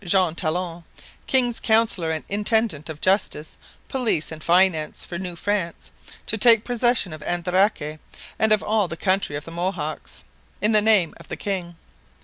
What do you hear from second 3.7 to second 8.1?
police, and finance for New France, to take possession of Andaraque,